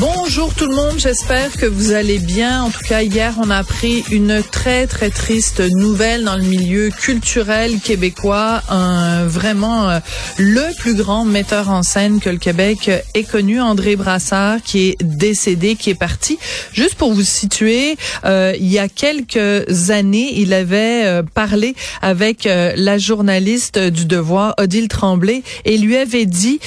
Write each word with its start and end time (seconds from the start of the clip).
Bonjour 0.00 0.52
tout 0.52 0.66
le 0.66 0.74
monde, 0.74 0.98
j'espère 0.98 1.52
que 1.56 1.66
vous 1.66 1.92
allez 1.92 2.18
bien. 2.18 2.64
En 2.64 2.70
tout 2.70 2.82
cas, 2.88 3.02
hier, 3.02 3.34
on 3.40 3.48
a 3.48 3.58
appris 3.58 4.02
une 4.10 4.42
très 4.42 4.88
très 4.88 5.08
triste 5.08 5.60
nouvelle 5.60 6.24
dans 6.24 6.34
le 6.34 6.42
milieu 6.42 6.90
culturel 6.90 7.78
québécois. 7.78 8.60
Un 8.68 9.24
vraiment 9.26 9.88
euh, 9.88 10.00
le 10.36 10.74
plus 10.78 10.94
grand 10.94 11.24
metteur 11.24 11.70
en 11.70 11.84
scène 11.84 12.18
que 12.18 12.28
le 12.28 12.38
Québec 12.38 12.90
ait 13.14 13.22
connu, 13.22 13.60
André 13.60 13.94
Brassard, 13.94 14.62
qui 14.62 14.88
est 14.88 14.96
décédé, 15.00 15.76
qui 15.76 15.90
est 15.90 15.94
parti. 15.94 16.38
Juste 16.72 16.96
pour 16.96 17.12
vous 17.12 17.22
situer, 17.22 17.96
euh, 18.24 18.52
il 18.58 18.66
y 18.66 18.80
a 18.80 18.88
quelques 18.88 19.90
années, 19.90 20.32
il 20.40 20.54
avait 20.54 21.04
euh, 21.04 21.22
parlé 21.22 21.76
avec 22.02 22.44
la 22.44 22.98
journaliste 22.98 23.78
du 23.78 24.06
Devoir, 24.06 24.54
Odile 24.58 24.88
Tremblay, 24.88 25.42
et 25.64 25.78
lui 25.78 25.96
avait 25.96 26.26
dit 26.26 26.58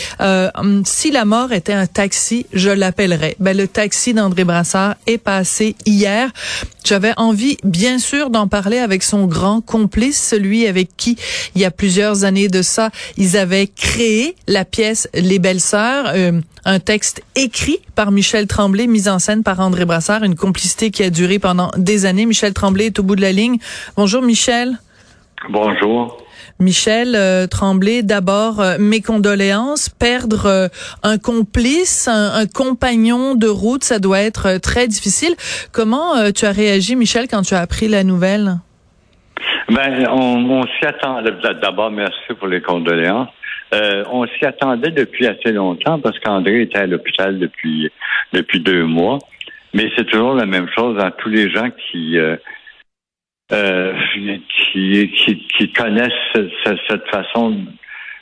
si 0.86 1.11
la 1.11 1.25
mort 1.25 1.52
était 1.52 1.73
un 1.73 1.88
taxi, 1.88 2.45
je 2.53 2.70
l'appellerais 2.70 3.17
ben, 3.40 3.56
le 3.56 3.68
taxi 3.68 4.14
d'André 4.14 4.44
Brassard 4.44 4.96
est 5.06 5.18
passé 5.18 5.76
hier. 5.86 6.32
J'avais 6.84 7.14
envie, 7.18 7.58
bien 7.64 8.00
sûr, 8.00 8.30
d'en 8.30 8.48
parler 8.48 8.78
avec 8.78 9.04
son 9.04 9.26
grand 9.26 9.62
complice, 9.62 10.22
celui 10.22 10.68
avec 10.68 10.96
qui, 10.96 11.18
il 11.56 11.62
y 11.62 11.66
a 11.66 11.72
plusieurs 11.72 12.23
années 12.23 12.48
de 12.48 12.62
ça, 12.62 12.92
ils 13.18 13.38
avaient 13.38 13.68
créé 13.68 14.36
la 14.48 14.66
pièce 14.66 15.10
Les 15.14 15.40
Belles 15.40 15.62
Sœurs, 15.62 16.12
euh, 16.16 16.40
un 16.66 16.80
texte 16.80 17.22
écrit 17.36 17.80
par 17.95 18.12
Michel 18.12 18.48
Tremblay, 18.48 18.88
mis 18.88 19.10
en 19.10 19.20
scène 19.20 19.44
par 19.44 19.60
André 19.60 19.86
Brassard, 19.86 20.23
une 20.23 20.36
complicité 20.36 20.92
qui 20.92 21.04
a 21.04 21.10
duré 21.10 21.40
pendant 21.40 21.72
des 21.78 22.06
années. 22.06 22.26
Michel 22.26 22.54
Tremblay 22.54 22.88
est 22.88 23.00
au 23.00 23.04
bout 23.04 23.16
de 23.16 23.22
la 23.22 23.32
ligne. 23.32 23.58
Bonjour, 23.95 24.22
Michel. 24.22 24.78
Bonjour. 25.50 26.27
Michel 26.59 27.13
euh, 27.16 27.45
Tremblay, 27.45 28.02
d'abord 28.02 28.59
euh, 28.59 28.77
mes 28.80 29.02
condoléances. 29.02 29.89
Perdre 29.89 30.45
euh, 30.47 30.67
un 31.03 31.17
complice, 31.17 32.08
un, 32.08 32.47
compagnon 32.47 33.36
de 33.36 33.47
route, 33.47 33.83
ça 33.83 33.99
doit 33.99 34.22
être 34.22 34.59
très 34.59 34.88
difficile. 34.88 35.36
Comment 35.72 36.31
tu 36.31 36.45
as 36.45 36.52
réagi, 36.52 36.95
Michel, 36.95 37.27
quand 37.30 37.44
tu 37.44 37.53
as 37.53 37.59
appris 37.59 37.88
la 37.88 38.03
nouvelle? 38.03 38.55
Ben, 39.69 40.08
on, 40.09 40.64
s'y 40.64 40.86
attendait. 40.86 41.31
D'abord, 41.61 41.91
merci 41.91 42.33
pour 42.39 42.47
les 42.47 42.61
condoléances. 42.61 43.30
on 43.71 44.25
s'y 44.25 44.45
attendait 44.45 44.92
depuis 44.92 45.27
assez 45.27 45.52
longtemps 45.52 45.99
parce 45.99 46.17
qu'André 46.19 46.64
était 46.64 46.80
à 46.80 46.88
l'hôpital 46.88 47.38
depuis 47.38 47.92
depuis 48.33 48.59
deux 48.59 48.86
mois. 48.86 49.19
Mais 49.73 49.89
c'est 49.95 50.05
toujours 50.05 50.33
la 50.33 50.45
même 50.45 50.67
chose 50.75 50.97
dans 50.97 51.11
tous 51.11 51.30
les 51.30 51.49
gens 51.49 51.69
qui 51.69 52.17
qui, 53.50 55.12
qui, 55.58 55.72
connaissent 55.73 56.12
cette 56.34 57.08
façon 57.09 57.66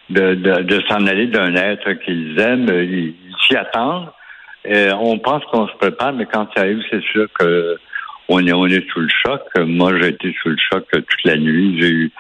de, 0.10 0.36
de, 0.36 0.82
s'en 0.88 1.06
aller 1.08 1.28
d'un 1.28 1.56
être 1.56 1.94
qu'ils 2.06 2.40
aiment, 2.40 2.70
ils, 2.70 3.16
s'y 3.48 3.56
attendent. 3.56 4.10
Et 4.66 4.90
on 4.94 5.20
pense 5.20 5.44
qu'on 5.46 5.68
se 5.68 5.76
prépare, 5.76 6.14
mais 6.14 6.26
quand 6.26 6.48
ça 6.56 6.64
arrive, 6.64 6.82
c'est 6.90 7.04
sûr 7.04 7.28
que 7.40 7.78
on 8.28 8.46
est, 8.46 8.54
on 8.54 8.66
est 8.66 8.88
sous 8.90 9.02
le 9.02 9.10
choc. 9.24 9.42
Moi, 9.58 10.00
j'ai 10.00 10.10
été 10.10 10.36
sous 10.42 10.50
le 10.50 10.58
choc 10.72 10.88
toute 10.92 11.24
la 11.26 11.38
nuit. 11.38 11.80
J'ai 11.80 11.90
eu, 11.90 12.12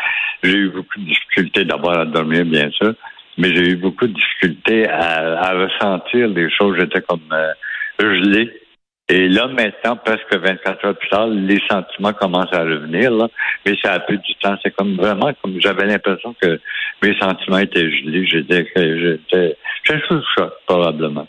j'ai 0.44 0.58
eu 0.58 0.69
beaucoup 0.69 1.00
de 1.00 1.06
difficultés 1.06 1.66
d'abord 1.66 1.97
à 1.97 2.06
dormir, 2.06 2.46
bien 2.46 2.69
sûr, 2.72 2.94
mais 3.40 3.56
j'ai 3.56 3.72
eu 3.72 3.75
beaucoup 3.75 4.06
de 4.06 4.13
difficultés 4.13 4.88
à, 4.88 5.40
à 5.41 5.53
ressentir 5.53 6.29
des 6.29 6.50
choses. 6.52 6.78
J'étais 6.79 7.02
comme 7.02 7.22
euh, 7.31 7.53
gelé. 8.00 8.52
Et 9.07 9.27
là, 9.29 9.47
maintenant, 9.47 9.97
presque 10.03 10.33
24 10.33 10.85
heures 10.85 10.97
plus 10.97 11.09
tard, 11.09 11.27
les 11.27 11.61
sentiments 11.69 12.13
commencent 12.13 12.53
à 12.53 12.61
revenir, 12.61 13.11
là. 13.11 13.27
Mais 13.66 13.75
ça 13.83 13.93
a 13.93 13.99
peu 13.99 14.17
du 14.17 14.35
temps. 14.41 14.55
C'est 14.63 14.71
comme 14.71 14.95
vraiment, 14.95 15.31
comme 15.43 15.59
j'avais 15.61 15.85
l'impression 15.85 16.35
que 16.41 16.59
mes 17.03 17.16
sentiments 17.19 17.59
étaient 17.59 17.91
gelés. 17.91 18.25
J'étais, 18.25 18.66
j'étais, 18.75 19.57
j'étais 19.83 20.01
sous 20.07 20.16
le 20.16 20.23
choc, 20.35 20.53
probablement. 20.66 21.27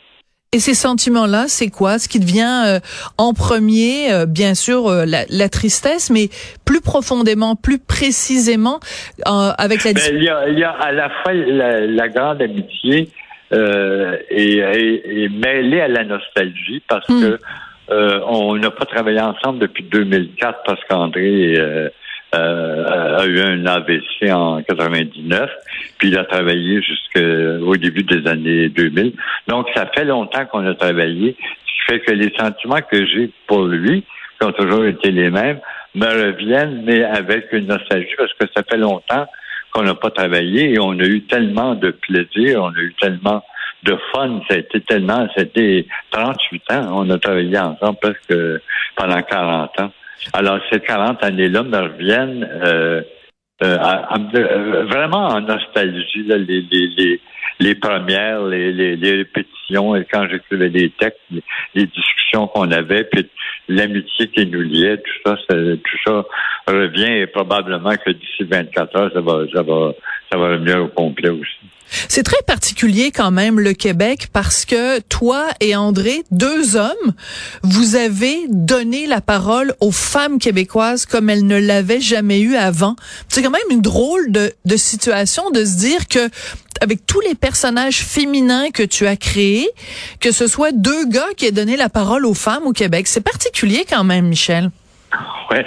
Et 0.53 0.59
ces 0.59 0.72
sentiments-là, 0.75 1.44
c'est 1.48 1.69
quoi? 1.69 1.98
Ce 1.98 2.09
qui 2.09 2.19
devient 2.19 2.62
euh, 2.66 2.78
en 3.19 3.34
premier, 3.34 4.10
euh, 4.10 4.25
bien 4.25 4.54
sûr, 4.54 4.87
euh, 4.87 5.04
la, 5.04 5.48
tristesse, 5.50 6.08
mais 6.08 6.28
plus 6.64 6.81
profondément, 6.81 7.56
plus 7.56 7.78
précisément, 7.78 8.81
avec 9.26 9.84
la. 9.84 9.93
Ben, 9.93 10.03
il, 10.12 10.22
y 10.22 10.28
a, 10.31 10.48
il 10.48 10.58
y 10.58 10.64
a 10.64 10.70
à 10.70 10.93
la 10.93 11.10
fois 11.10 11.34
la, 11.34 12.08
grande 12.08 12.41
amitié 12.41 13.10
et, 13.53 14.59
et, 14.59 15.29
mêlée 15.29 15.81
à 15.81 15.89
la 15.89 16.05
nostalgie, 16.05 16.83
parce 16.89 17.09
hmm. 17.09 17.21
que 17.21 17.39
euh, 17.91 18.21
on 18.27 18.57
n'a 18.57 18.71
pas 18.71 18.84
travaillé 18.84 19.21
ensemble 19.21 19.61
depuis 19.61 19.84
2004 19.84 20.62
parce 20.65 20.83
qu'André 20.89 21.55
euh, 21.56 21.89
euh, 22.35 23.19
a 23.19 23.27
eu 23.27 23.41
un 23.41 23.65
AVC 23.65 24.33
en 24.33 24.61
99, 24.62 25.51
puis 25.99 26.09
il 26.09 26.19
a 26.19 26.25
travaillé 26.25 26.83
jusqu'au 26.83 27.77
début 27.77 28.03
des 28.03 28.27
années 28.29 28.69
2000. 28.69 29.12
Donc, 29.47 29.69
ça 29.75 29.87
fait 29.95 30.05
longtemps 30.05 30.45
qu'on 30.47 30.67
a 30.67 30.75
travaillé, 30.75 31.37
ce 31.39 31.73
qui 31.73 31.93
fait 31.93 32.01
que 32.01 32.12
les 32.12 32.33
sentiments 32.37 32.83
que 32.91 33.06
j'ai 33.06 33.31
pour 33.47 33.65
lui, 33.65 34.03
qui 34.41 34.47
ont 34.47 34.53
toujours 34.53 34.85
été 34.85 35.12
les 35.12 35.31
mêmes, 35.31 35.61
me 35.95 36.06
reviennent, 36.06 36.83
mais 36.85 37.05
avec 37.05 37.53
une 37.53 37.67
nostalgie, 37.67 38.15
parce 38.19 38.33
que 38.35 38.47
ça 38.55 38.62
fait 38.69 38.77
longtemps 38.77 39.27
qu'on 39.76 39.82
n'a 39.82 39.94
pas 39.94 40.10
travaillé 40.10 40.72
et 40.72 40.78
on 40.78 40.98
a 40.98 41.04
eu 41.04 41.22
tellement 41.25 41.75
de 41.75 41.91
plaisir, 41.91 42.62
on 42.62 42.70
a 42.70 42.78
eu 42.78 42.94
tellement 42.98 43.44
de 43.82 43.94
fun. 44.10 44.41
Ça 44.48 44.54
a 44.54 44.59
été 44.59 44.81
tellement, 44.81 45.28
c'était 45.37 45.87
38 46.12 46.62
ans. 46.72 46.87
On 46.92 47.10
a 47.10 47.19
travaillé 47.19 47.59
ensemble 47.59 47.98
presque 48.00 48.34
pendant 48.97 49.20
40 49.22 49.81
ans. 49.81 49.92
Alors, 50.32 50.59
ces 50.72 50.81
40 50.81 51.22
années-là 51.22 51.62
me 51.62 51.76
reviennent 51.76 52.48
euh, 52.50 53.03
euh, 53.62 53.78
euh, 54.34 54.84
vraiment 54.87 55.28
en 55.28 55.42
nostalgie, 55.42 56.25
les, 56.26 56.38
les, 56.38 56.62
les, 56.97 57.20
les, 57.60 57.75
premières, 57.75 58.44
les, 58.44 58.72
les, 58.72 59.25
et 59.71 60.04
quand 60.10 60.27
j'écrivais 60.28 60.71
des 60.71 60.91
textes, 60.91 61.21
les, 61.75 61.87
discussions 61.87 62.47
qu'on 62.49 62.71
avait, 62.71 63.04
puis 63.04 63.28
l'amitié 63.69 64.28
qui 64.28 64.47
nous 64.47 64.60
liait, 64.60 64.99
tout 64.99 65.31
ça, 65.31 65.37
tout 65.49 65.99
ça 66.04 66.25
revient 66.66 67.21
et 67.21 67.27
probablement 67.27 67.94
que 67.97 68.10
d'ici 68.10 68.44
24 68.44 68.97
heures, 68.97 69.12
ça 69.12 69.21
va, 69.21 69.44
ça 69.53 69.62
va, 69.62 69.93
ça 70.31 70.38
va 70.38 70.48
revenir 70.48 70.82
au 70.82 70.88
complet 70.88 71.31
aussi. 71.31 71.66
C'est 72.09 72.25
très 72.25 72.42
particulier 72.47 73.12
quand 73.12 73.31
même 73.31 73.60
le 73.60 73.72
Québec 73.72 74.28
parce 74.32 74.64
que 74.64 74.98
toi 75.00 75.47
et 75.60 75.76
André, 75.76 76.25
deux 76.31 76.76
hommes, 76.76 77.14
vous 77.62 77.94
avez 77.94 78.37
donné 78.48 79.06
la 79.06 79.20
parole 79.20 79.75
aux 79.81 79.92
femmes 79.92 80.38
québécoises 80.38 81.06
comme 81.06 81.31
elles 81.31 81.47
ne 81.47 81.59
l'avaient 81.59 82.00
jamais 82.00 82.41
eu 82.41 82.56
avant. 82.56 82.97
C'est 83.28 83.42
quand 83.42 83.50
même 83.50 83.62
une 83.70 83.82
drôle 83.82 84.32
de, 84.32 84.53
de 84.64 84.76
situation 84.76 85.50
de 85.50 85.64
se 85.64 85.76
dire 85.78 86.09
que 86.09 86.28
avec 86.81 87.06
tous 87.06 87.20
les 87.20 87.34
personnages 87.34 88.03
féminins 88.03 88.70
que 88.70 88.82
tu 88.82 89.06
as 89.06 89.16
créés, 89.16 89.69
que 90.20 90.32
ce 90.32 90.47
soit 90.47 90.72
deux 90.72 91.06
gars 91.06 91.28
qui 91.37 91.47
aient 91.47 91.53
donné 91.53 91.76
la 91.76 91.88
parole 91.88 92.26
aux 92.26 92.34
femmes 92.34 92.66
au 92.66 92.72
Québec. 92.72 93.06
C'est 93.06 93.22
particulier 93.22 93.87
quand 93.88 94.04
même, 94.04 94.26
Michel. 94.26 94.70
Ouais, 95.50 95.65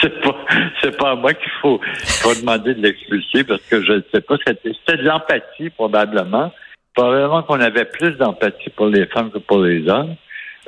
c'est 0.00 0.20
pas, 0.22 0.36
c'est 0.80 0.96
pas 0.96 1.10
à 1.10 1.14
moi 1.14 1.34
qu'il 1.34 1.52
faut, 1.60 1.80
faut 2.22 2.34
demander 2.34 2.74
de 2.74 2.80
l'expulser 2.80 3.44
parce 3.44 3.60
que 3.62 3.82
je 3.82 3.92
ne 3.92 4.02
sais 4.12 4.22
pas. 4.22 4.36
C'était, 4.46 4.72
c'était 4.72 5.02
de 5.02 5.06
l'empathie 5.06 5.68
probablement. 5.70 6.52
Probablement 6.94 7.42
qu'on 7.42 7.60
avait 7.60 7.84
plus 7.84 8.12
d'empathie 8.12 8.70
pour 8.70 8.86
les 8.86 9.06
femmes 9.06 9.30
que 9.30 9.38
pour 9.38 9.60
les 9.60 9.86
hommes. 9.88 10.16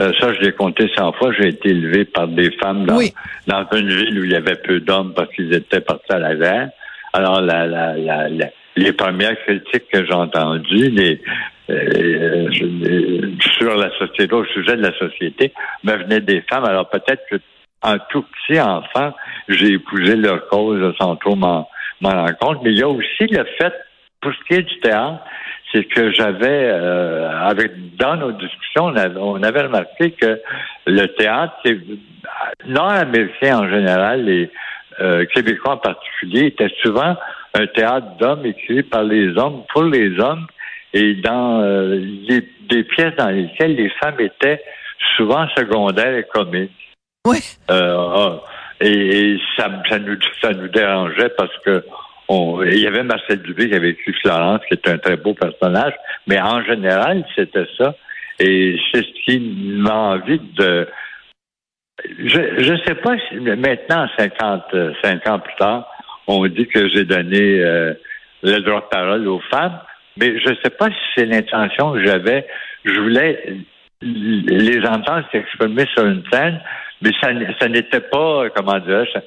Euh, 0.00 0.12
ça, 0.20 0.32
je 0.34 0.40
l'ai 0.40 0.52
compté 0.52 0.90
100 0.94 1.12
fois. 1.14 1.32
J'ai 1.32 1.48
été 1.48 1.70
élevé 1.70 2.04
par 2.04 2.28
des 2.28 2.50
femmes 2.52 2.84
dans, 2.84 3.00
dans 3.46 3.66
une 3.76 3.88
ville 3.88 4.20
où 4.20 4.24
il 4.24 4.32
y 4.32 4.36
avait 4.36 4.56
peu 4.56 4.80
d'hommes 4.80 5.14
parce 5.14 5.32
qu'ils 5.34 5.52
étaient 5.54 5.80
partis 5.80 6.12
à 6.12 6.18
la 6.18 6.34
guerre. 6.34 6.70
Alors, 7.12 7.40
la, 7.40 7.66
la, 7.66 7.96
la, 7.96 8.28
les 8.76 8.92
premières 8.92 9.38
critiques 9.44 9.88
que 9.92 10.04
j'ai 10.04 10.12
entendues, 10.12 10.90
les, 10.90 11.20
euh, 11.70 12.48
sur 13.58 13.76
la 13.76 13.90
société, 13.98 14.32
au 14.34 14.44
sujet 14.46 14.76
de 14.76 14.82
la 14.82 14.96
société, 14.98 15.52
me 15.84 15.96
venaient 15.96 16.20
des 16.20 16.42
femmes. 16.42 16.64
Alors 16.64 16.88
peut-être 16.88 17.22
que 17.30 17.36
en 17.82 17.98
tout 18.10 18.22
petit 18.22 18.60
enfant, 18.60 19.12
j'ai 19.48 19.72
épousé 19.72 20.16
leur 20.16 20.46
cause 20.48 20.94
sans 20.98 21.16
trop 21.16 21.36
m'en 21.36 21.66
rendre 22.02 22.38
compte. 22.38 22.58
Mais 22.62 22.72
il 22.72 22.78
y 22.78 22.82
a 22.82 22.88
aussi 22.88 23.26
le 23.26 23.44
fait, 23.58 23.72
pour 24.20 24.32
ce 24.32 24.44
qui 24.46 24.54
est 24.54 24.62
du 24.62 24.80
théâtre, 24.80 25.20
c'est 25.72 25.84
que 25.84 26.12
j'avais, 26.12 26.68
euh, 26.68 27.30
avec 27.40 27.96
dans 27.96 28.16
nos 28.16 28.32
discussions, 28.32 28.86
on 28.86 29.42
avait, 29.42 29.62
remarqué 29.62 30.10
que 30.12 30.40
le 30.86 31.06
théâtre, 31.14 31.54
c'est 31.64 31.78
nord-américain 32.66 33.60
en 33.60 33.68
général, 33.68 34.24
les 34.24 34.50
euh, 35.00 35.24
Québécois 35.26 35.74
en 35.74 35.76
particulier, 35.78 36.46
étaient 36.46 36.72
souvent 36.82 37.16
un 37.54 37.66
théâtre 37.68 38.16
d'hommes 38.18 38.46
écrit 38.46 38.82
par 38.82 39.04
les 39.04 39.36
hommes 39.38 39.62
pour 39.72 39.84
les 39.84 40.18
hommes 40.18 40.46
et 40.92 41.14
dans 41.14 41.62
euh, 41.62 42.00
des 42.28 42.84
pièces 42.84 43.14
dans 43.16 43.30
lesquelles 43.30 43.76
les 43.76 43.90
femmes 44.00 44.20
étaient 44.20 44.62
souvent 45.16 45.46
secondaires 45.56 46.16
et 46.16 46.24
comiques. 46.24 46.89
Oui. 47.26 47.38
Euh, 47.70 48.38
et, 48.80 49.38
ça, 49.56 49.68
nous, 49.98 50.18
ça 50.40 50.52
nous 50.52 50.68
dérangeait 50.68 51.30
parce 51.36 51.56
que 51.64 51.84
il 52.32 52.78
y 52.78 52.86
avait 52.86 53.02
Marcel 53.02 53.42
Dubé 53.42 53.68
qui 53.68 53.74
avait 53.74 53.90
écrit 53.90 54.12
Florence, 54.22 54.60
qui 54.68 54.74
est 54.74 54.88
un 54.88 54.98
très 54.98 55.16
beau 55.16 55.34
personnage, 55.34 55.94
mais 56.28 56.40
en 56.40 56.62
général, 56.62 57.24
c'était 57.34 57.66
ça. 57.76 57.94
Et 58.38 58.78
c'est 58.92 59.02
ce 59.02 59.24
qui 59.24 59.40
m'a 59.40 60.14
envie 60.14 60.40
de. 60.56 60.86
Je 62.04 62.72
ne 62.72 62.78
sais 62.86 62.94
pas 62.94 63.16
si 63.28 63.34
maintenant, 63.34 64.08
50, 64.16 64.62
50 65.02 65.28
ans 65.28 65.38
plus 65.40 65.56
tard, 65.56 65.90
on 66.28 66.46
dit 66.46 66.66
que 66.68 66.88
j'ai 66.88 67.04
donné 67.04 67.60
euh, 67.60 67.94
le 68.42 68.60
droit 68.60 68.80
de 68.80 68.86
parole 68.86 69.26
aux 69.26 69.42
femmes, 69.50 69.78
mais 70.16 70.38
je 70.40 70.50
ne 70.50 70.56
sais 70.62 70.70
pas 70.70 70.86
si 70.86 70.96
c'est 71.16 71.26
l'intention 71.26 71.92
que 71.92 72.06
j'avais. 72.06 72.46
Je 72.84 73.00
voulais 73.00 73.58
les 74.02 74.80
entendre 74.86 75.26
s'exprimer 75.30 75.84
sur 75.94 76.06
une 76.06 76.22
scène, 76.32 76.60
mais 77.02 77.10
ça, 77.20 77.28
ça 77.58 77.68
n'était 77.68 78.00
pas, 78.00 78.50
comment 78.54 78.78
dire, 78.78 79.04
ça, 79.12 79.20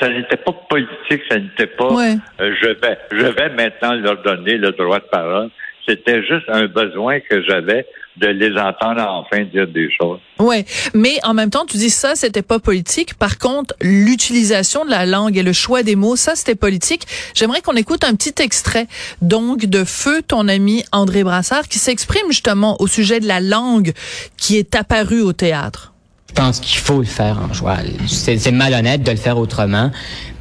ça 0.00 0.08
n'était 0.08 0.36
pas 0.36 0.52
politique, 0.68 1.22
ça 1.28 1.38
n'était 1.38 1.66
pas 1.66 1.88
euh, 1.88 2.16
je 2.60 2.68
vais 2.68 2.98
je 3.10 3.26
vais 3.26 3.48
maintenant 3.50 3.94
leur 3.94 4.22
donner 4.22 4.58
le 4.58 4.72
droit 4.72 4.98
de 4.98 5.04
parole. 5.04 5.50
C'était 5.88 6.22
juste 6.22 6.46
un 6.48 6.66
besoin 6.66 7.20
que 7.20 7.42
j'avais 7.44 7.86
de 8.16 8.26
les 8.28 8.58
entendre 8.58 9.02
enfin 9.08 9.44
dire 9.44 9.68
des 9.68 9.88
choses. 9.92 10.18
Ouais, 10.38 10.64
mais 10.94 11.18
en 11.22 11.34
même 11.34 11.50
temps, 11.50 11.64
tu 11.66 11.76
dis 11.76 11.90
ça, 11.90 12.14
c'était 12.14 12.42
pas 12.42 12.58
politique. 12.58 13.14
Par 13.14 13.38
contre, 13.38 13.74
l'utilisation 13.80 14.84
de 14.84 14.90
la 14.90 15.06
langue 15.06 15.36
et 15.36 15.42
le 15.42 15.52
choix 15.52 15.82
des 15.82 15.96
mots, 15.96 16.16
ça, 16.16 16.34
c'était 16.34 16.54
politique. 16.54 17.02
J'aimerais 17.34 17.60
qu'on 17.60 17.76
écoute 17.76 18.04
un 18.04 18.14
petit 18.14 18.42
extrait, 18.42 18.86
donc, 19.22 19.66
de 19.66 19.84
Feu, 19.84 20.22
ton 20.26 20.48
ami 20.48 20.84
André 20.92 21.24
Brassard, 21.24 21.68
qui 21.68 21.78
s'exprime 21.78 22.26
justement 22.28 22.76
au 22.80 22.86
sujet 22.86 23.20
de 23.20 23.28
la 23.28 23.40
langue 23.40 23.92
qui 24.36 24.56
est 24.56 24.74
apparue 24.74 25.20
au 25.20 25.32
théâtre. 25.32 25.92
Je 26.36 26.42
pense 26.42 26.60
qu'il 26.60 26.78
faut 26.78 26.98
le 26.98 27.06
faire 27.06 27.38
en 27.40 27.54
joie. 27.54 27.78
C'est 28.06 28.52
malhonnête 28.52 29.02
de 29.02 29.10
le 29.10 29.16
faire 29.16 29.38
autrement, 29.38 29.90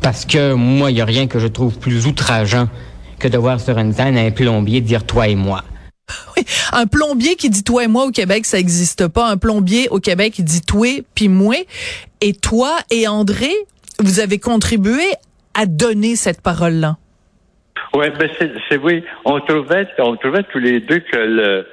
parce 0.01 0.25
que 0.25 0.51
moi, 0.51 0.91
il 0.91 0.97
y 0.97 1.01
a 1.01 1.05
rien 1.05 1.27
que 1.27 1.39
je 1.39 1.47
trouve 1.47 1.79
plus 1.79 2.05
outrageant 2.05 2.67
que 3.17 3.29
de 3.29 3.37
voir 3.37 3.61
sur 3.61 3.77
une 3.77 3.93
scène 3.93 4.17
un 4.17 4.29
plombier 4.29 4.81
dire 4.81 5.05
toi 5.05 5.29
et 5.29 5.35
moi. 5.35 5.63
Oui, 6.35 6.43
un 6.73 6.85
plombier 6.85 7.37
qui 7.37 7.49
dit 7.49 7.63
toi 7.63 7.85
et 7.85 7.87
moi 7.87 8.03
au 8.03 8.11
Québec, 8.11 8.45
ça 8.45 8.57
n'existe 8.57 9.07
pas. 9.07 9.29
Un 9.29 9.37
plombier 9.37 9.87
au 9.87 9.99
Québec 9.99 10.33
qui 10.33 10.43
dit 10.43 10.59
toi 10.59 11.01
puis 11.15 11.29
moi. 11.29 11.55
Et 12.19 12.33
toi 12.33 12.75
et 12.91 13.07
André, 13.07 13.51
vous 13.99 14.19
avez 14.19 14.37
contribué 14.37 15.05
à 15.53 15.65
donner 15.65 16.17
cette 16.17 16.41
parole-là. 16.41 16.97
Oui, 17.93 18.07
ben 18.19 18.29
c'est 18.67 18.77
oui. 18.77 19.01
On 19.23 19.39
trouvait, 19.39 19.87
on 19.99 20.17
trouvait 20.17 20.43
tous 20.51 20.59
les 20.59 20.81
deux 20.81 20.99
que 20.99 21.15
le 21.15 21.65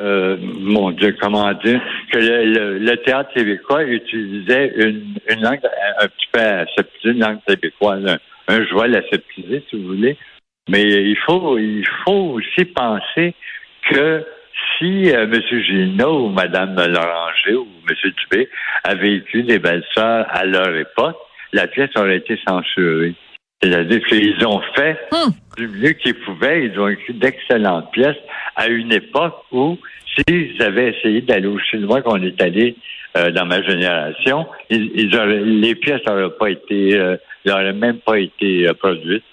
euh, 0.00 0.36
mon 0.40 0.90
Dieu, 0.90 1.16
comment 1.20 1.52
dire, 1.54 1.80
que 2.12 2.18
le, 2.18 2.96
théâtre 2.96 3.32
québécois 3.34 3.84
utilisait 3.84 4.72
une, 4.76 5.14
une 5.28 5.42
langue 5.42 5.60
un 5.98 6.08
petit 6.08 6.26
peu 6.32 6.40
aseptisée, 6.40 7.14
une 7.14 7.20
langue 7.20 7.38
québécoise, 7.46 8.04
un, 8.06 8.18
un 8.48 8.64
jouet 8.66 8.94
aseptisé, 8.96 9.64
si 9.68 9.76
vous 9.76 9.88
voulez. 9.94 10.16
Mais 10.68 10.82
il 10.82 11.16
faut, 11.18 11.58
il 11.58 11.86
faut 12.04 12.34
aussi 12.34 12.64
penser 12.66 13.34
que 13.90 14.24
si 14.78 15.10
euh, 15.10 15.24
M. 15.24 15.62
Gino 15.62 16.26
ou 16.26 16.28
Mme 16.30 16.74
Loranger 16.74 17.54
ou 17.54 17.68
M. 17.88 17.96
Dubé 18.04 18.48
avaient 18.84 19.16
écrit 19.16 19.44
des 19.44 19.58
belles-sœurs 19.58 20.26
à 20.28 20.44
leur 20.44 20.74
époque, 20.76 21.16
la 21.52 21.66
pièce 21.66 21.90
aurait 21.96 22.18
été 22.18 22.38
censurée. 22.46 23.14
C'est-à-dire 23.62 24.04
qu'ils 24.06 24.46
ont 24.46 24.60
fait 24.74 24.98
hmm. 25.12 25.30
du 25.56 25.68
mieux 25.68 25.92
qu'ils 25.92 26.14
pouvaient. 26.20 26.66
Ils 26.66 26.78
ont 26.78 26.88
écrit 26.88 27.14
d'excellentes 27.14 27.90
pièces 27.92 28.16
à 28.54 28.68
une 28.68 28.92
époque 28.92 29.34
où, 29.52 29.78
s'ils 30.14 30.62
avaient 30.62 30.94
essayé 30.94 31.20
d'aller 31.22 31.48
aussi 31.48 31.76
loin 31.76 32.02
qu'on 32.02 32.22
est 32.22 32.40
allé 32.40 32.76
euh, 33.16 33.30
dans 33.30 33.46
ma 33.46 33.62
génération, 33.62 34.46
les 34.70 35.74
pièces 35.74 36.02
n'auraient 36.06 36.36
pas 36.38 36.50
été, 36.50 36.94
euh, 36.94 37.16
n'auraient 37.44 37.72
même 37.72 37.98
pas 37.98 38.18
été 38.18 38.68
produites. 38.78 39.24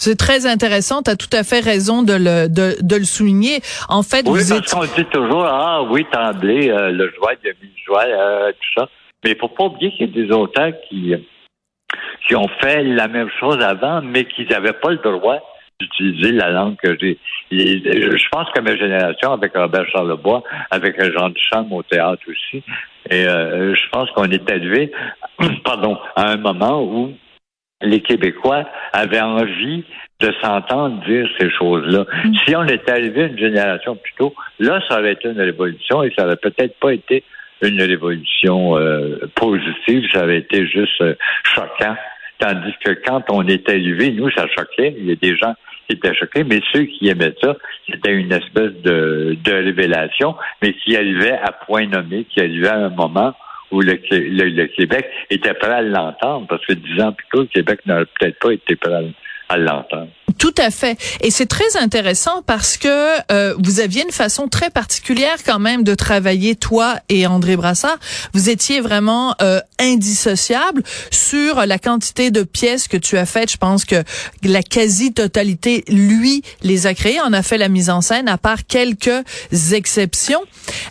C'est 0.00 0.16
très 0.16 0.46
intéressant. 0.46 1.02
Tu 1.02 1.10
as 1.10 1.16
tout 1.16 1.32
à 1.32 1.42
fait 1.42 1.58
raison 1.58 2.04
de 2.04 2.12
le, 2.12 2.46
de, 2.48 2.76
de 2.80 2.96
le 2.96 3.04
souligner. 3.04 3.58
En 3.88 4.04
fait, 4.04 4.22
oui, 4.28 4.42
parce 4.48 4.72
qu'on 4.72 4.84
dit 4.84 5.04
toujours, 5.10 5.44
ah 5.44 5.82
oui, 5.90 6.06
Tremblay, 6.12 6.70
euh, 6.70 6.92
le 6.92 7.12
joueur, 7.16 7.32
il 7.42 7.50
a 7.50 7.52
mis 7.60 7.68
le 7.68 7.84
joueur, 7.84 8.04
euh, 8.06 8.52
tout 8.52 8.80
ça. 8.80 8.88
Mais 9.24 9.32
il 9.32 9.36
faut 9.36 9.48
pas 9.48 9.64
oublier 9.64 9.90
qu'il 9.90 10.06
y 10.06 10.22
a 10.22 10.26
des 10.26 10.32
auteurs 10.32 10.70
qui, 10.88 11.16
qui 12.26 12.34
ont 12.34 12.48
fait 12.60 12.82
la 12.82 13.08
même 13.08 13.30
chose 13.38 13.62
avant, 13.62 14.02
mais 14.02 14.24
qui 14.24 14.46
n'avaient 14.46 14.72
pas 14.72 14.90
le 14.90 14.98
droit 14.98 15.38
d'utiliser 15.80 16.32
la 16.32 16.50
langue 16.50 16.76
que 16.76 16.96
j'ai. 16.98 17.18
Je 17.50 18.28
pense 18.30 18.50
que 18.50 18.60
ma 18.60 18.76
génération, 18.76 19.32
avec 19.32 19.54
Robert 19.54 19.86
Charlebois, 19.90 20.42
avec 20.70 21.00
Jean 21.12 21.30
Duchamp 21.30 21.68
au 21.70 21.82
théâtre 21.82 22.22
aussi, 22.28 22.64
et 23.10 23.26
euh, 23.26 23.74
je 23.74 23.88
pense 23.90 24.10
qu'on 24.10 24.30
est 24.30 24.50
élevé, 24.50 24.90
pardon, 25.64 25.98
à 26.16 26.30
un 26.30 26.36
moment 26.36 26.82
où 26.82 27.12
les 27.80 28.00
Québécois 28.00 28.64
avaient 28.92 29.20
envie 29.20 29.84
de 30.20 30.32
s'entendre 30.42 31.04
dire 31.06 31.28
ces 31.38 31.48
choses-là. 31.50 32.04
Mm. 32.24 32.34
Si 32.44 32.56
on 32.56 32.64
était 32.64 32.90
arrivé 32.90 33.26
une 33.26 33.38
génération 33.38 33.94
plus 33.96 34.14
tôt, 34.14 34.34
là, 34.58 34.80
ça 34.88 34.98
aurait 34.98 35.12
été 35.12 35.28
une 35.28 35.40
révolution 35.40 36.02
et 36.02 36.12
ça 36.16 36.26
aurait 36.26 36.36
peut-être 36.36 36.76
pas 36.80 36.92
été 36.92 37.22
une 37.62 37.82
révolution 37.82 38.76
euh, 38.76 39.18
positive, 39.34 40.08
ça 40.12 40.24
aurait 40.24 40.38
été 40.38 40.66
juste 40.66 41.00
euh, 41.00 41.14
choquant. 41.54 41.96
Tandis 42.38 42.74
que 42.84 42.92
quand 43.04 43.24
on 43.30 43.46
est 43.48 43.68
arrivé, 43.68 44.12
nous, 44.12 44.30
ça 44.30 44.46
choquait. 44.46 44.94
Il 44.96 45.06
y 45.06 45.12
a 45.12 45.16
des 45.16 45.36
gens 45.36 45.54
qui 45.88 45.96
étaient 45.96 46.14
choqués, 46.14 46.44
mais 46.44 46.60
ceux 46.72 46.84
qui 46.84 47.08
aimaient 47.08 47.34
ça, 47.42 47.56
c'était 47.90 48.12
une 48.12 48.32
espèce 48.32 48.72
de, 48.82 49.36
de 49.42 49.52
révélation, 49.52 50.36
mais 50.62 50.72
qui 50.74 50.96
arrivait 50.96 51.38
à 51.42 51.52
point 51.52 51.86
nommé, 51.86 52.24
qui 52.24 52.40
arrivait 52.40 52.68
à 52.68 52.76
un 52.76 52.90
moment 52.90 53.34
où 53.70 53.80
le, 53.80 54.66
Québec 54.66 55.06
était 55.30 55.54
prêt 55.54 55.72
à 55.72 55.82
l'entendre, 55.82 56.46
parce 56.48 56.64
que 56.64 56.74
dix 56.74 57.00
ans 57.02 57.12
plus 57.12 57.26
tôt, 57.32 57.40
le 57.40 57.46
Québec 57.46 57.80
n'aurait 57.86 58.06
peut-être 58.18 58.38
pas 58.38 58.52
été 58.52 58.76
prêt 58.76 59.12
à 59.48 59.56
l'entendre. 59.56 60.08
Tout 60.36 60.54
à 60.58 60.70
fait. 60.70 60.98
Et 61.20 61.30
c'est 61.30 61.46
très 61.46 61.76
intéressant 61.76 62.42
parce 62.46 62.76
que 62.76 62.88
euh, 63.32 63.54
vous 63.58 63.80
aviez 63.80 64.02
une 64.02 64.12
façon 64.12 64.46
très 64.48 64.70
particulière 64.70 65.36
quand 65.44 65.58
même 65.58 65.84
de 65.84 65.94
travailler, 65.94 66.54
toi 66.54 66.96
et 67.08 67.26
André 67.26 67.56
Brassard. 67.56 67.98
Vous 68.34 68.50
étiez 68.50 68.80
vraiment 68.80 69.34
euh, 69.40 69.60
indissociable 69.78 70.82
sur 71.10 71.64
la 71.64 71.78
quantité 71.78 72.30
de 72.30 72.42
pièces 72.42 72.88
que 72.88 72.96
tu 72.96 73.16
as 73.16 73.26
faites. 73.26 73.50
Je 73.50 73.56
pense 73.56 73.84
que 73.84 74.04
la 74.42 74.62
quasi-totalité, 74.62 75.84
lui, 75.88 76.42
les 76.62 76.86
a 76.86 76.94
créées. 76.94 77.18
On 77.24 77.32
a 77.32 77.42
fait 77.42 77.58
la 77.58 77.68
mise 77.68 77.88
en 77.88 78.00
scène, 78.00 78.28
à 78.28 78.36
part 78.36 78.66
quelques 78.66 79.24
exceptions. 79.72 80.42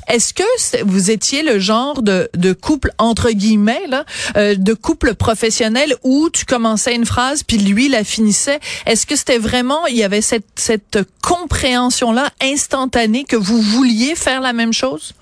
Est-ce 0.07 0.33
que 0.33 0.83
vous 0.83 1.11
étiez 1.11 1.43
le 1.43 1.59
genre 1.59 2.01
de, 2.01 2.29
de 2.35 2.53
couple, 2.53 2.91
entre 2.97 3.29
guillemets, 3.31 3.85
là, 3.87 4.03
euh, 4.35 4.55
de 4.55 4.73
couple 4.73 5.13
professionnel 5.13 5.93
où 6.03 6.29
tu 6.31 6.45
commençais 6.45 6.95
une 6.95 7.05
phrase, 7.05 7.43
puis 7.43 7.57
lui 7.57 7.87
la 7.87 8.03
finissait? 8.03 8.59
Est-ce 8.85 9.05
que 9.05 9.15
c'était 9.27 9.39
vraiment, 9.39 9.85
il 9.87 9.97
y 9.97 10.03
avait 10.03 10.21
cette, 10.21 10.45
cette 10.55 10.99
compréhension-là 11.21 12.27
instantanée 12.41 13.25
que 13.25 13.35
vous 13.35 13.61
vouliez 13.61 14.15
faire 14.15 14.41
la 14.41 14.53
même 14.53 14.71
chose? 14.73 15.13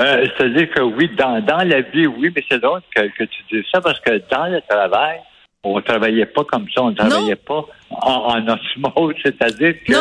Euh, 0.00 0.26
C'est-à-dire 0.36 0.70
que 0.70 0.80
oui, 0.80 1.10
dans, 1.16 1.40
dans 1.40 1.62
la 1.62 1.82
vie, 1.82 2.06
oui, 2.06 2.32
mais 2.34 2.42
c'est 2.50 2.58
drôle 2.58 2.80
que, 2.94 3.02
que, 3.02 3.24
tu 3.24 3.42
dises 3.50 3.64
ça 3.72 3.80
parce 3.80 4.00
que 4.00 4.22
dans 4.30 4.46
le 4.46 4.60
travail, 4.68 5.20
on 5.62 5.80
travaillait 5.80 6.26
pas 6.26 6.44
comme 6.44 6.66
ça, 6.74 6.82
on 6.82 6.94
travaillait 6.94 7.36
pas 7.36 7.64
en, 7.90 8.38
en 8.38 8.48
osmose, 8.48 9.14
c'est-à-dire 9.22 9.74
que 9.86 9.92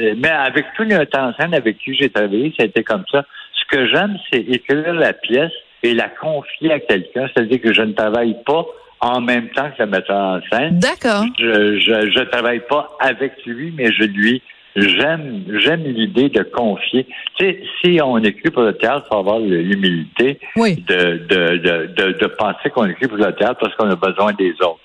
euh, 0.00 0.14
mais 0.18 0.28
avec 0.28 0.66
tous 0.76 0.82
les 0.82 0.96
scène 1.38 1.54
avec 1.54 1.78
qui 1.78 1.94
j'ai 1.94 2.10
travaillé, 2.10 2.52
ça 2.56 2.64
a 2.64 2.66
été 2.66 2.82
comme 2.82 3.04
ça. 3.10 3.24
Ce 3.54 3.76
que 3.76 3.86
j'aime, 3.86 4.18
c'est 4.30 4.40
écrire 4.40 4.92
la 4.92 5.12
pièce 5.12 5.52
et 5.82 5.94
la 5.94 6.08
confier 6.08 6.72
à 6.72 6.80
quelqu'un, 6.80 7.28
c'est-à-dire 7.28 7.60
que 7.60 7.72
je 7.72 7.82
ne 7.82 7.92
travaille 7.92 8.36
pas 8.44 8.66
en 9.04 9.20
même 9.20 9.50
temps 9.50 9.70
que 9.76 9.82
le 9.82 9.90
metteur 9.90 10.16
en 10.16 10.40
scène. 10.50 10.78
D'accord. 10.78 11.26
Je, 11.38 11.78
je, 11.78 12.10
je 12.10 12.24
travaille 12.24 12.60
pas 12.66 12.88
avec 13.00 13.32
lui, 13.44 13.72
mais 13.76 13.92
je 13.92 14.04
lui 14.04 14.42
j'aime 14.76 15.44
j'aime 15.58 15.82
l'idée 15.84 16.30
de 16.30 16.42
confier. 16.42 17.06
Tu 17.36 17.44
sais, 17.44 17.62
si 17.80 18.00
on 18.02 18.16
écrit 18.18 18.50
pour 18.50 18.62
le 18.62 18.72
théâtre, 18.72 19.06
il 19.06 19.12
faut 19.12 19.20
avoir 19.20 19.38
l'humilité 19.40 20.40
de, 20.56 21.18
de, 21.28 21.56
de, 21.58 22.12
de, 22.12 22.26
penser 22.26 22.70
qu'on 22.70 22.86
écrit 22.86 23.06
pour 23.06 23.18
le 23.18 23.32
théâtre 23.32 23.60
parce 23.60 23.74
qu'on 23.76 23.90
a 23.90 23.96
besoin 23.96 24.32
des 24.32 24.52
autres. 24.62 24.80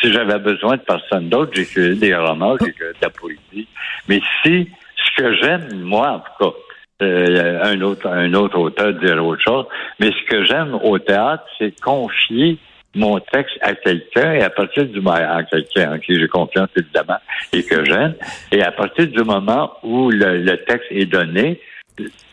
Si 0.00 0.12
j'avais 0.12 0.40
besoin 0.40 0.76
de 0.76 0.82
personne 0.82 1.28
d'autre, 1.28 1.52
j'écrirais 1.54 1.94
des 1.94 2.16
romans, 2.16 2.56
j'écrirais 2.60 2.92
de 2.94 3.02
la 3.02 3.10
poésie. 3.10 3.68
Mais 4.08 4.20
si 4.42 4.68
ce 4.96 5.22
que 5.22 5.34
j'aime, 5.36 5.68
moi 5.82 6.10
en 6.10 6.18
tout 6.18 6.50
cas, 6.50 6.56
euh, 7.02 7.62
un 7.62 7.80
autre 7.80 8.08
un 8.08 8.34
autre 8.34 8.58
auteur 8.58 8.92
dire 8.94 9.24
autre 9.24 9.42
chose, 9.42 9.66
mais 10.00 10.10
ce 10.10 10.26
que 10.28 10.44
j'aime 10.44 10.74
au 10.82 10.98
théâtre, 10.98 11.44
c'est 11.58 11.80
confier 11.80 12.58
mon 12.94 13.18
texte 13.20 13.56
à 13.62 13.74
quelqu'un 13.74 14.32
et 14.32 14.42
à 14.42 14.50
partir 14.50 14.84
du 14.86 15.00
moment 15.00 15.16
à 15.16 15.42
quelqu'un 15.44 15.94
en 15.94 15.98
qui 15.98 16.18
j'ai 16.18 16.28
confiance 16.28 16.68
évidemment 16.76 17.18
et 17.52 17.62
que 17.62 17.84
j'aime 17.84 18.14
et 18.50 18.62
à 18.62 18.72
partir 18.72 19.06
du 19.06 19.22
moment 19.22 19.72
où 19.82 20.10
le, 20.10 20.56
texte 20.66 20.88
est 20.90 21.06
donné, 21.06 21.60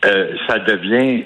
euh, 0.04 0.34
ça 0.46 0.58
devient 0.58 1.24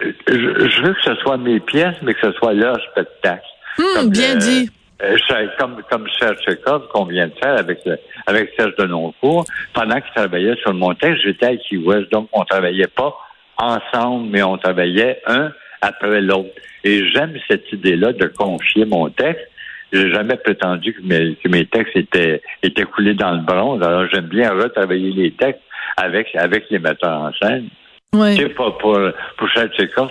je, 0.00 0.82
veux 0.82 0.94
que 0.94 1.02
ce 1.04 1.14
soit 1.16 1.38
mes 1.38 1.60
pièces 1.60 1.96
mais 2.02 2.14
que 2.14 2.20
ce 2.20 2.32
soit 2.32 2.52
leur 2.52 2.78
spectacle. 2.90 3.46
Hmm, 3.78 4.08
bien 4.08 4.36
dit. 4.36 4.70
euh, 5.02 5.16
comme, 5.58 5.82
comme 5.90 6.06
Serge 6.18 6.38
Chekhov 6.46 6.88
qu'on 6.88 7.04
vient 7.04 7.26
de 7.28 7.34
faire 7.42 7.58
avec, 7.58 7.80
avec 8.26 8.52
Serge 8.56 8.74
Denoncourt, 8.76 9.44
pendant 9.72 10.00
qu'il 10.00 10.12
travaillait 10.14 10.56
sur 10.56 10.74
mon 10.74 10.94
texte, 10.94 11.22
j'étais 11.24 11.46
à 11.46 11.56
Key 11.56 11.78
West, 11.78 12.10
donc 12.12 12.28
on 12.32 12.44
travaillait 12.44 12.86
pas 12.88 13.16
ensemble, 13.56 14.28
mais 14.30 14.42
on 14.42 14.58
travaillait 14.58 15.20
un 15.26 15.52
après 15.82 16.20
l'autre. 16.20 16.50
Et 16.84 17.06
j'aime 17.10 17.36
cette 17.48 17.70
idée-là 17.72 18.12
de 18.12 18.26
confier 18.26 18.86
mon 18.86 19.08
texte. 19.10 19.46
J'ai 19.92 20.10
jamais 20.10 20.36
prétendu 20.36 20.94
que 20.94 21.02
mes, 21.02 21.34
que 21.36 21.48
mes 21.48 21.66
textes 21.66 21.96
étaient, 21.96 22.40
étaient 22.62 22.84
coulés 22.84 23.14
dans 23.14 23.32
le 23.32 23.42
bronze. 23.42 23.82
Alors 23.82 24.06
j'aime 24.10 24.26
bien 24.26 24.50
retravailler 24.50 25.12
les 25.12 25.32
textes 25.32 25.60
avec, 25.98 26.34
avec 26.34 26.70
les 26.70 26.78
metteurs 26.78 27.20
en 27.20 27.32
scène. 27.34 27.68
Ouais. 28.14 28.34
Tu 28.34 28.42
sais, 28.42 28.48
pour, 28.50 28.76
pour, 28.78 28.98
pour 29.36 29.48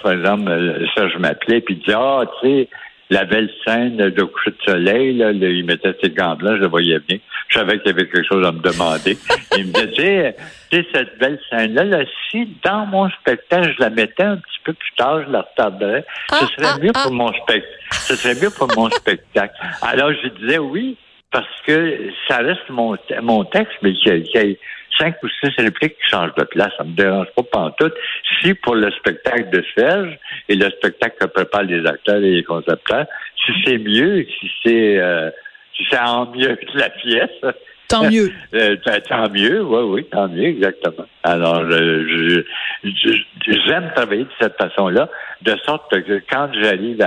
par 0.01 0.11
exemple, 0.11 0.49
euh, 0.49 0.85
ça, 0.95 1.07
je 1.07 1.17
m'appelais, 1.17 1.61
puis 1.61 1.75
il 1.75 1.79
disait, 1.79 1.97
ah, 1.97 2.23
tu 2.41 2.47
sais, 2.47 2.69
la 3.11 3.25
belle 3.25 3.49
scène 3.65 3.97
de 3.97 4.23
coucher 4.23 4.51
de 4.51 4.71
soleil, 4.71 5.17
là, 5.17 5.31
il 5.31 5.65
mettait 5.65 5.93
ses 6.01 6.11
gants 6.11 6.35
blancs, 6.35 6.55
je 6.55 6.61
le 6.61 6.67
voyais 6.67 6.99
bien. 6.99 7.17
Je 7.49 7.59
savais 7.59 7.77
qu'il 7.79 7.91
y 7.91 7.93
avait 7.93 8.07
quelque 8.07 8.25
chose 8.25 8.47
à 8.47 8.53
me 8.53 8.61
demander. 8.61 9.17
il 9.57 9.65
me 9.65 9.85
disait, 9.87 10.35
tu 10.71 10.77
sais, 10.77 10.87
cette 10.93 11.19
belle 11.19 11.37
scène-là, 11.49 11.83
là, 11.83 12.05
si 12.29 12.47
dans 12.63 12.85
mon 12.85 13.09
spectacle, 13.09 13.73
je 13.77 13.83
la 13.83 13.89
mettais 13.89 14.23
un 14.23 14.37
petit 14.37 14.59
peu 14.63 14.71
plus 14.71 14.91
tard, 14.95 15.23
je 15.25 15.29
la 15.29 15.41
retarderais, 15.41 16.05
ce 16.29 16.35
Ah, 16.35 16.47
serait 16.55 16.73
ah, 16.73 16.79
mieux 16.81 16.91
ah. 16.95 17.01
pour 17.03 17.11
mon 17.11 17.33
spectacle. 17.33 17.67
Ce 17.91 18.15
serait 18.15 18.35
mieux 18.41 18.49
pour 18.49 18.69
mon 18.77 18.89
spectacle. 18.89 19.55
Alors, 19.81 20.11
je 20.13 20.29
disais 20.29 20.59
oui, 20.59 20.95
parce 21.31 21.61
que 21.67 21.97
ça 22.29 22.37
reste 22.37 22.69
mon, 22.69 22.97
mon 23.21 23.43
texte, 23.43 23.75
mais 23.81 23.91
y 23.91 24.09
ait 24.09 24.57
cinq 24.97 25.15
ou 25.23 25.27
six 25.29 25.51
répliques 25.57 25.95
qui 25.97 26.09
changent 26.09 26.35
de 26.35 26.43
place. 26.43 26.71
Ça 26.77 26.83
me 26.83 26.93
dérange 26.95 27.27
pas 27.35 27.43
pantoute. 27.43 27.93
Si 28.41 28.53
pour 28.55 28.75
le 28.75 28.91
spectacle 28.91 29.49
de 29.49 29.63
Serge 29.75 30.17
et 30.49 30.55
le 30.55 30.69
spectacle 30.71 31.17
que 31.19 31.25
préparent 31.27 31.63
les 31.63 31.85
acteurs 31.85 32.17
et 32.17 32.31
les 32.31 32.43
concepteurs, 32.43 33.05
si 33.45 33.51
c'est 33.65 33.77
mieux, 33.77 34.25
si 34.39 34.51
c'est 34.63 34.97
euh, 34.99 35.29
si 35.75 35.85
c'est 35.89 35.99
en 35.99 36.25
mieux 36.31 36.55
que 36.55 36.77
la 36.77 36.89
pièce, 36.89 37.55
Tant 37.87 38.09
mieux. 38.09 38.31
euh, 38.53 38.77
t- 38.77 39.01
tant 39.09 39.29
mieux, 39.29 39.61
oui, 39.63 39.83
oui, 39.83 40.05
tant 40.09 40.29
mieux, 40.29 40.45
exactement. 40.45 41.05
Alors, 41.23 41.59
euh, 41.59 42.43
j'aime 42.83 43.91
travailler 43.93 44.23
de 44.23 44.29
cette 44.39 44.55
façon-là, 44.57 45.09
de 45.41 45.55
sorte 45.65 45.89
que 45.91 46.21
quand 46.29 46.49
j'arrive 46.53 47.05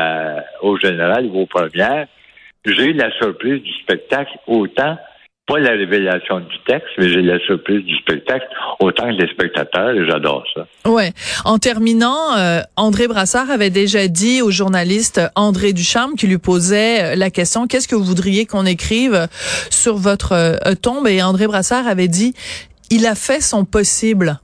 au 0.61 0.76
général 0.79 1.26
ou 1.26 1.41
aux 1.41 1.47
premières, 1.47 2.07
j'ai 2.67 2.93
la 2.93 3.11
surprise 3.12 3.62
du 3.62 3.73
spectacle 3.83 4.33
autant, 4.47 4.99
pas 5.46 5.58
la 5.58 5.72
révélation 5.72 6.40
du 6.40 6.56
texte, 6.66 6.88
mais 6.98 7.08
j'ai 7.08 7.20
la 7.20 7.38
surprise 7.40 7.84
du 7.84 7.94
spectacle 7.96 8.46
autant 8.80 9.04
que 9.04 9.22
les 9.22 9.28
spectateurs, 9.30 9.90
et 9.90 10.06
j'adore 10.08 10.44
ça. 10.54 10.66
Ouais. 10.90 11.12
En 11.44 11.58
terminant, 11.58 12.36
euh, 12.36 12.60
André 12.76 13.08
Brassard 13.08 13.50
avait 13.50 13.70
déjà 13.70 14.08
dit 14.08 14.40
au 14.40 14.50
journaliste 14.50 15.20
André 15.34 15.72
Ducharme 15.72 16.14
qui 16.14 16.26
lui 16.26 16.38
posait 16.38 17.12
euh, 17.12 17.16
la 17.16 17.30
question 17.30 17.66
qu'est-ce 17.66 17.88
que 17.88 17.94
vous 17.94 18.04
voudriez 18.04 18.46
qu'on 18.46 18.64
écrive 18.64 19.28
sur 19.70 19.96
votre 19.96 20.32
euh, 20.32 20.74
tombe? 20.80 21.06
Et 21.08 21.22
André 21.22 21.46
Brassard 21.46 21.86
avait 21.86 22.08
dit 22.08 22.34
il 22.90 23.06
a 23.06 23.14
fait 23.14 23.40
son 23.40 23.64
possible. 23.64 24.38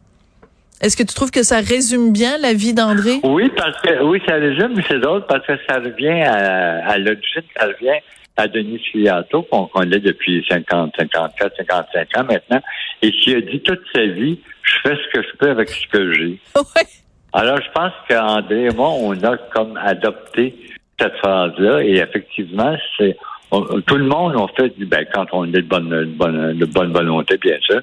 Est-ce 0.80 0.96
que 0.96 1.02
tu 1.02 1.14
trouves 1.14 1.30
que 1.30 1.42
ça 1.42 1.60
résume 1.60 2.10
bien 2.10 2.38
la 2.38 2.54
vie 2.54 2.72
d'André? 2.72 3.20
Oui, 3.22 3.50
parce 3.54 3.78
que 3.82 4.02
oui, 4.02 4.20
ça 4.26 4.36
résume, 4.36 4.72
mais 4.76 4.82
c'est 4.88 4.98
drôle 4.98 5.26
parce 5.26 5.46
que 5.46 5.52
ça 5.68 5.76
revient 5.76 6.22
à, 6.22 6.88
à 6.88 6.96
l'origine, 6.96 7.42
ça 7.54 7.66
revient 7.66 8.00
à 8.38 8.48
Denis 8.48 8.78
Filiato, 8.90 9.42
qu'on 9.42 9.66
connaît 9.66 9.98
depuis 9.98 10.42
50, 10.48 10.94
54, 10.98 11.56
55 11.58 12.16
ans 12.16 12.24
maintenant, 12.24 12.62
et 13.02 13.12
qui 13.12 13.34
a 13.34 13.42
dit 13.42 13.60
toute 13.60 13.82
sa 13.94 14.06
vie, 14.06 14.40
je 14.62 14.74
fais 14.82 14.96
ce 14.96 15.12
que 15.12 15.22
je 15.22 15.36
peux 15.36 15.50
avec 15.50 15.68
ce 15.68 15.86
que 15.88 16.12
j'ai. 16.14 16.40
Ouais. 16.56 16.86
Alors, 17.32 17.60
je 17.60 17.70
pense 17.72 17.92
qu'André 18.08 18.64
et 18.64 18.70
moi, 18.70 18.88
on 18.88 19.12
a 19.22 19.36
comme 19.54 19.76
adopté 19.76 20.58
cette 20.98 21.16
phrase-là, 21.18 21.82
et 21.82 21.96
effectivement, 21.96 22.74
c'est 22.98 23.16
on- 23.50 23.80
tout 23.82 23.96
le 23.96 24.04
monde, 24.04 24.34
on 24.36 24.48
fait, 24.48 24.72
ben, 24.78 25.04
quand 25.12 25.26
on 25.32 25.44
est 25.46 25.50
de 25.52 25.60
bonne, 25.62 25.88
de 25.90 26.04
bonne, 26.04 26.56
de 26.58 26.66
bonne 26.66 26.92
volonté, 26.92 27.36
bien 27.38 27.56
sûr, 27.60 27.80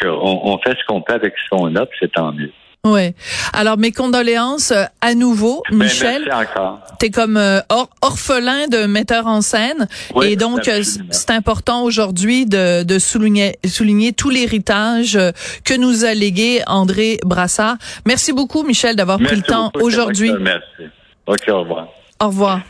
qu'on 0.00 0.08
on 0.44 0.58
fait 0.58 0.70
ce 0.80 0.84
qu'on 0.86 1.00
peut 1.02 1.14
avec 1.14 1.34
ce 1.44 1.48
qu'on 1.56 1.74
a, 1.76 1.84
c'est 1.98 2.12
tant 2.12 2.32
mieux. 2.32 2.50
Ouais. 2.82 3.14
Alors 3.52 3.76
mes 3.76 3.92
condoléances 3.92 4.70
euh, 4.70 4.84
à 5.02 5.12
nouveau, 5.14 5.62
Ben, 5.70 5.80
Michel. 5.80 6.22
merci 6.26 6.48
encore. 6.50 6.80
T'es 6.98 7.10
comme 7.10 7.36
euh, 7.36 7.60
or- 7.68 7.90
orphelin 8.00 8.68
de 8.68 8.86
metteur 8.86 9.26
en 9.26 9.42
scène 9.42 9.86
Oui, 10.14 10.28
et 10.28 10.36
donc 10.36 10.66
euh, 10.66 10.82
c'est 11.10 11.30
important 11.30 11.82
aujourd'hui 11.84 12.46
de, 12.46 12.82
de 12.82 12.98
souligner, 12.98 13.56
souligner 13.66 14.14
tout 14.14 14.30
l'héritage 14.30 15.14
euh, 15.16 15.30
que 15.66 15.74
nous 15.76 16.06
a 16.06 16.14
légué 16.14 16.62
André 16.66 17.18
Brassard. 17.22 17.76
Merci 18.06 18.32
beaucoup 18.32 18.62
Michel 18.62 18.96
d'avoir 18.96 19.18
pris 19.18 19.26
le 19.36 19.42
Merci 19.46 19.50
temps 19.50 19.72
aujourd'hui. 19.74 20.28
te 20.30 20.36
remercie. 20.36 20.88
OK, 21.26 21.48
au 21.50 21.60
revoir. 21.60 21.88
Au 22.18 22.26
revoir. 22.28 22.60